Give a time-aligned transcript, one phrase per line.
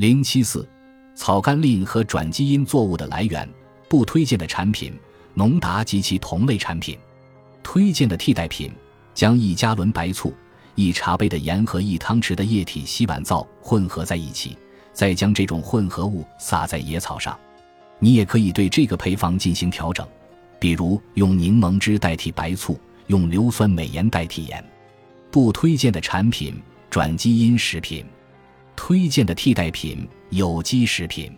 [0.00, 0.66] 零七四，
[1.14, 3.46] 草甘膦和转基因作物的来源，
[3.86, 4.98] 不推荐的产品：
[5.34, 6.98] 农达及其同类产品。
[7.62, 8.72] 推荐的替代品：
[9.12, 10.32] 将一加仑白醋、
[10.74, 14.56] 一茶杯的盐和一汤匙的液体洗碗皂混合在一起，
[14.94, 17.38] 再将这种混合物撒在野草上。
[17.98, 20.08] 你也可以对这个配方进行调整，
[20.58, 24.64] 比如用柠檬汁代替白醋，用硫酸镁盐代替盐。
[25.30, 26.58] 不推荐的产品：
[26.88, 28.02] 转基因食品。
[28.82, 31.30] 推荐的替代品：有机食品。